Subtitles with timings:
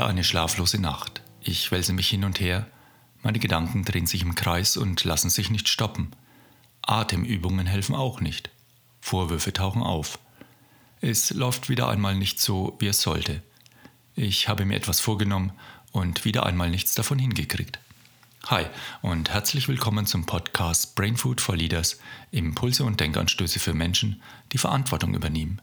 [0.00, 1.20] Wieder eine schlaflose Nacht.
[1.42, 2.66] Ich wälze mich hin und her.
[3.22, 6.12] Meine Gedanken drehen sich im Kreis und lassen sich nicht stoppen.
[6.80, 8.48] Atemübungen helfen auch nicht.
[9.02, 10.18] Vorwürfe tauchen auf.
[11.02, 13.42] Es läuft wieder einmal nicht so, wie es sollte.
[14.16, 15.52] Ich habe mir etwas vorgenommen
[15.92, 17.78] und wieder einmal nichts davon hingekriegt.
[18.46, 18.64] Hi
[19.02, 24.22] und herzlich willkommen zum Podcast Brain Food for Leaders, Impulse und Denkanstöße für Menschen,
[24.52, 25.60] die Verantwortung übernehmen.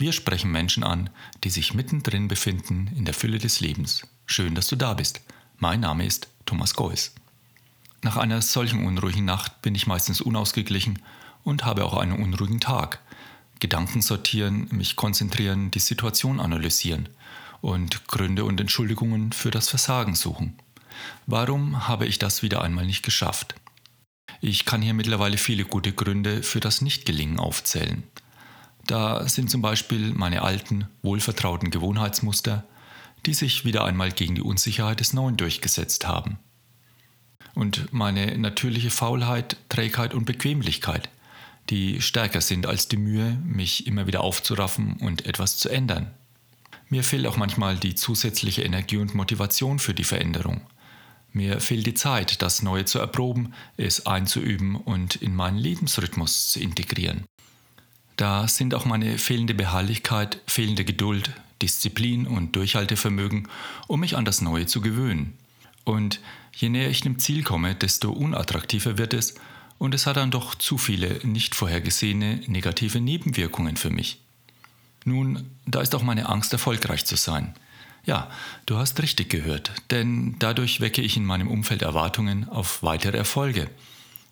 [0.00, 1.10] Wir sprechen Menschen an,
[1.42, 4.06] die sich mittendrin befinden in der Fülle des Lebens.
[4.26, 5.22] Schön, dass du da bist.
[5.56, 7.12] Mein Name ist Thomas Geuss.
[8.02, 11.00] Nach einer solchen unruhigen Nacht bin ich meistens unausgeglichen
[11.42, 13.00] und habe auch einen unruhigen Tag.
[13.58, 17.08] Gedanken sortieren, mich konzentrieren, die Situation analysieren
[17.60, 20.56] und Gründe und Entschuldigungen für das Versagen suchen.
[21.26, 23.56] Warum habe ich das wieder einmal nicht geschafft?
[24.40, 28.04] Ich kann hier mittlerweile viele gute Gründe für das Nichtgelingen aufzählen.
[28.88, 32.64] Da sind zum Beispiel meine alten, wohlvertrauten Gewohnheitsmuster,
[33.26, 36.38] die sich wieder einmal gegen die Unsicherheit des Neuen durchgesetzt haben.
[37.54, 41.10] Und meine natürliche Faulheit, Trägheit und Bequemlichkeit,
[41.68, 46.10] die stärker sind als die Mühe, mich immer wieder aufzuraffen und etwas zu ändern.
[46.88, 50.62] Mir fehlt auch manchmal die zusätzliche Energie und Motivation für die Veränderung.
[51.30, 56.60] Mir fehlt die Zeit, das Neue zu erproben, es einzuüben und in meinen Lebensrhythmus zu
[56.60, 57.26] integrieren.
[58.18, 61.30] Da sind auch meine fehlende Beharrlichkeit, fehlende Geduld,
[61.62, 63.46] Disziplin und Durchhaltevermögen,
[63.86, 65.38] um mich an das Neue zu gewöhnen.
[65.84, 66.18] Und
[66.52, 69.36] je näher ich dem Ziel komme, desto unattraktiver wird es
[69.78, 74.20] und es hat dann doch zu viele nicht vorhergesehene negative Nebenwirkungen für mich.
[75.04, 77.54] Nun, da ist auch meine Angst, erfolgreich zu sein.
[78.04, 78.28] Ja,
[78.66, 83.70] du hast richtig gehört, denn dadurch wecke ich in meinem Umfeld Erwartungen auf weitere Erfolge.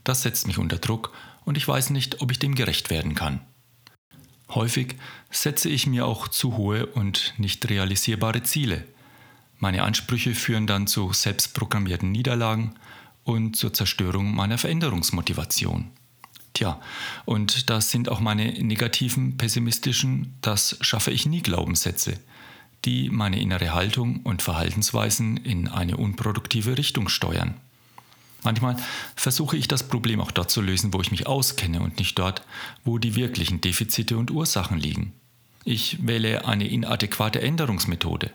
[0.02, 1.12] Das setzt mich unter Druck
[1.44, 3.42] und ich weiß nicht, ob ich dem gerecht werden kann.
[4.50, 4.96] Häufig
[5.30, 8.84] setze ich mir auch zu hohe und nicht realisierbare Ziele.
[9.58, 12.74] Meine Ansprüche führen dann zu selbstprogrammierten Niederlagen
[13.24, 15.90] und zur Zerstörung meiner Veränderungsmotivation.
[16.54, 16.80] Tja,
[17.24, 22.18] und das sind auch meine negativen, pessimistischen, das schaffe ich nie Glaubenssätze,
[22.84, 27.60] die meine innere Haltung und Verhaltensweisen in eine unproduktive Richtung steuern.
[28.46, 28.76] Manchmal
[29.16, 32.42] versuche ich das Problem auch dort zu lösen, wo ich mich auskenne und nicht dort,
[32.84, 35.12] wo die wirklichen Defizite und Ursachen liegen.
[35.64, 38.30] Ich wähle eine inadäquate Änderungsmethode,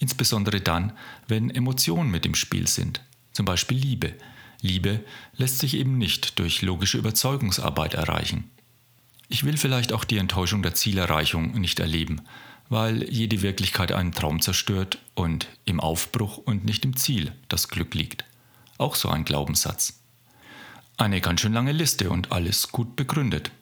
[0.00, 0.90] insbesondere dann,
[1.28, 4.14] wenn Emotionen mit im Spiel sind, zum Beispiel Liebe.
[4.62, 5.04] Liebe
[5.36, 8.50] lässt sich eben nicht durch logische Überzeugungsarbeit erreichen.
[9.28, 12.22] Ich will vielleicht auch die Enttäuschung der Zielerreichung nicht erleben,
[12.68, 17.94] weil jede Wirklichkeit einen Traum zerstört und im Aufbruch und nicht im Ziel das Glück
[17.94, 18.24] liegt.
[18.82, 20.00] Auch so ein Glaubenssatz.
[20.96, 23.52] Eine ganz schön lange Liste und alles gut begründet.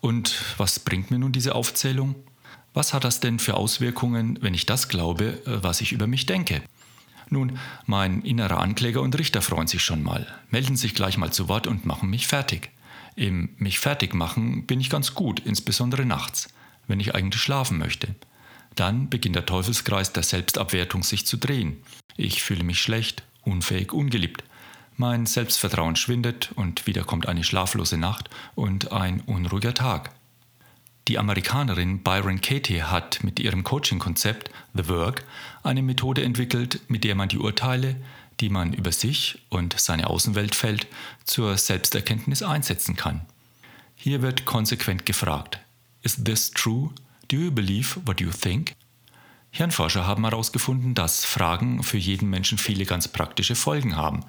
[0.00, 2.16] Und was bringt mir nun diese Aufzählung?
[2.74, 6.62] Was hat das denn für Auswirkungen, wenn ich das glaube, was ich über mich denke?
[7.30, 11.48] Nun, mein innerer Ankläger und Richter freuen sich schon mal, melden sich gleich mal zu
[11.48, 12.70] Wort und machen mich fertig.
[13.14, 16.48] Im mich fertig machen bin ich ganz gut, insbesondere nachts,
[16.88, 18.16] wenn ich eigentlich schlafen möchte.
[18.74, 21.76] Dann beginnt der Teufelskreis der Selbstabwertung sich zu drehen.
[22.16, 24.42] Ich fühle mich schlecht, unfähig, ungeliebt.
[24.98, 30.10] Mein Selbstvertrauen schwindet und wieder kommt eine schlaflose Nacht und ein unruhiger Tag.
[31.08, 35.24] Die Amerikanerin Byron Katie hat mit ihrem Coaching-Konzept The Work
[35.62, 37.96] eine Methode entwickelt, mit der man die Urteile,
[38.40, 40.86] die man über sich und seine Außenwelt fällt,
[41.24, 43.20] zur Selbsterkenntnis einsetzen kann.
[43.96, 45.58] Hier wird konsequent gefragt:
[46.00, 46.90] Is this true?
[47.28, 48.72] Do you believe what you think?
[49.50, 54.24] Hirnforscher haben herausgefunden, dass Fragen für jeden Menschen viele ganz praktische Folgen haben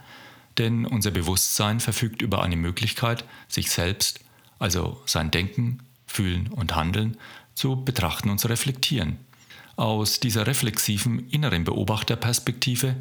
[0.58, 4.20] denn unser Bewusstsein verfügt über eine Möglichkeit, sich selbst,
[4.60, 7.18] also sein Denken, Fühlen und Handeln,
[7.54, 9.18] zu betrachten und zu reflektieren.
[9.76, 12.96] Aus dieser reflexiven inneren Beobachterperspektive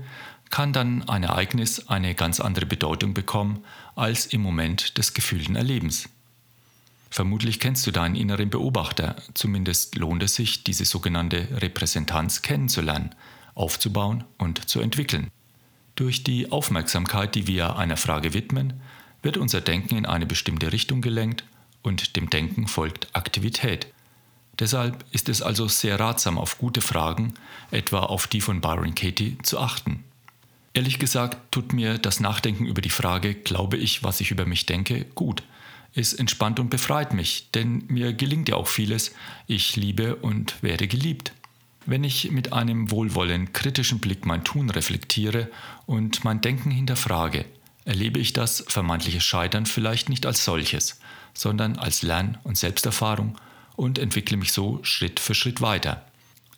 [0.51, 6.09] kann dann ein Ereignis eine ganz andere Bedeutung bekommen als im Moment des gefühlten Erlebens.
[7.11, 13.15] Vermutlich kennst du deinen inneren Beobachter, zumindest lohnt es sich, diese sogenannte Repräsentanz kennenzulernen,
[13.55, 15.31] aufzubauen und zu entwickeln.
[15.97, 18.75] Durch die Aufmerksamkeit, die wir einer Frage widmen,
[19.23, 21.45] wird unser Denken in eine bestimmte Richtung gelenkt
[21.83, 23.87] und dem Denken folgt Aktivität.
[24.59, 27.35] Deshalb ist es also sehr ratsam, auf gute Fragen,
[27.71, 30.05] etwa auf die von Byron Katie, zu achten.
[30.75, 34.67] Ehrlich gesagt tut mir das Nachdenken über die Frage, glaube ich, was ich über mich
[34.67, 35.43] denke, gut.
[35.95, 39.15] Es entspannt und befreit mich, denn mir gelingt ja auch vieles.
[39.47, 41.33] Ich liebe und werde geliebt.
[41.89, 45.49] Wenn ich mit einem wohlwollend kritischen Blick mein Tun reflektiere
[45.87, 47.45] und mein Denken hinterfrage,
[47.85, 50.99] erlebe ich das vermeintliche Scheitern vielleicht nicht als solches,
[51.33, 53.39] sondern als Lern- und Selbsterfahrung
[53.77, 56.05] und entwickle mich so Schritt für Schritt weiter.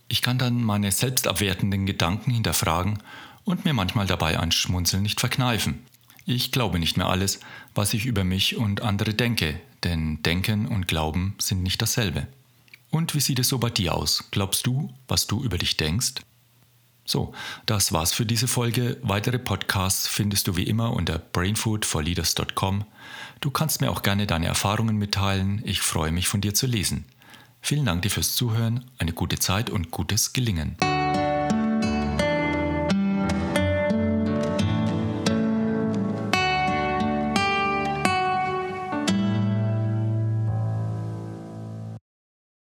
[0.08, 2.98] Ich kann dann meine selbstabwertenden Gedanken hinterfragen
[3.44, 5.80] und mir manchmal dabei ein Schmunzeln nicht verkneifen.
[6.24, 7.40] Ich glaube nicht mehr alles,
[7.74, 12.26] was ich über mich und andere denke, denn Denken und Glauben sind nicht dasselbe.
[12.90, 14.24] Und wie sieht es so bei dir aus?
[14.30, 16.14] Glaubst du, was du über dich denkst?
[17.04, 17.32] So,
[17.64, 18.98] das war's für diese Folge.
[19.02, 22.84] Weitere Podcasts findest du wie immer unter brainfoodforleaders.com.
[23.40, 25.62] Du kannst mir auch gerne deine Erfahrungen mitteilen.
[25.64, 27.06] Ich freue mich von dir zu lesen.
[27.62, 30.76] Vielen Dank dir fürs Zuhören, eine gute Zeit und gutes Gelingen.